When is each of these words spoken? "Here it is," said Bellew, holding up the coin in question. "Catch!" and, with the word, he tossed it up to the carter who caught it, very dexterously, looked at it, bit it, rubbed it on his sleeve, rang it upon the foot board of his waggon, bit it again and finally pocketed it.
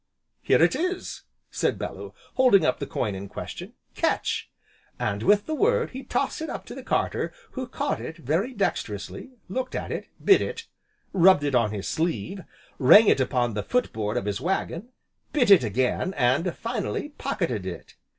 "Here 0.41 0.63
it 0.63 0.75
is," 0.75 1.25
said 1.51 1.77
Bellew, 1.77 2.13
holding 2.33 2.65
up 2.65 2.79
the 2.79 2.87
coin 2.87 3.13
in 3.13 3.29
question. 3.29 3.73
"Catch!" 3.93 4.49
and, 4.97 5.21
with 5.21 5.45
the 5.45 5.53
word, 5.53 5.91
he 5.91 6.01
tossed 6.01 6.41
it 6.41 6.49
up 6.49 6.65
to 6.65 6.73
the 6.73 6.81
carter 6.81 7.31
who 7.51 7.67
caught 7.67 8.01
it, 8.01 8.17
very 8.17 8.51
dexterously, 8.55 9.33
looked 9.47 9.75
at 9.75 9.91
it, 9.91 10.07
bit 10.25 10.41
it, 10.41 10.65
rubbed 11.13 11.43
it 11.43 11.53
on 11.53 11.69
his 11.69 11.87
sleeve, 11.87 12.43
rang 12.79 13.09
it 13.09 13.19
upon 13.19 13.53
the 13.53 13.61
foot 13.61 13.93
board 13.93 14.17
of 14.17 14.25
his 14.25 14.41
waggon, 14.41 14.89
bit 15.33 15.51
it 15.51 15.63
again 15.63 16.15
and 16.15 16.55
finally 16.57 17.09
pocketed 17.09 17.67
it. 17.67 17.95